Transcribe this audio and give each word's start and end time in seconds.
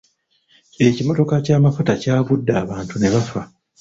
Ekimotoka 0.87 1.35
ky'amafuta 1.45 1.93
kyagudde 2.01 2.51
abantu 2.63 2.95
ne 2.97 3.09
bafa. 3.13 3.41